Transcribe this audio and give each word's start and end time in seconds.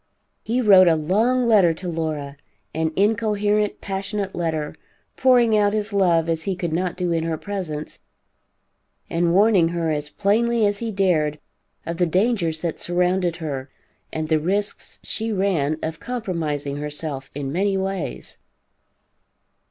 He 0.43 0.61
wrote 0.61 0.87
a 0.87 0.95
long 0.95 1.43
letter 1.43 1.75
to 1.75 1.87
Laura, 1.87 2.35
an 2.73 2.91
incoherent, 2.95 3.81
passionate 3.81 4.33
letter, 4.33 4.73
pouring 5.15 5.55
out 5.55 5.73
his 5.73 5.93
love 5.93 6.27
as 6.27 6.41
he 6.41 6.55
could 6.55 6.73
not 6.73 6.97
do 6.97 7.11
in 7.11 7.23
her 7.23 7.37
presence, 7.37 7.99
and 9.11 9.31
warning 9.31 9.67
her 9.67 9.91
as 9.91 10.09
plainly 10.09 10.65
as 10.65 10.79
he 10.79 10.91
dared 10.91 11.37
of 11.85 11.97
the 11.97 12.07
dangers 12.07 12.61
that 12.61 12.79
surrounded 12.79 13.35
her, 13.35 13.69
and 14.11 14.27
the 14.27 14.39
risks 14.39 14.97
she 15.03 15.31
ran 15.31 15.77
of 15.83 15.99
compromising 15.99 16.77
herself 16.77 17.29
in 17.35 17.51
many 17.51 17.77
ways. 17.77 18.39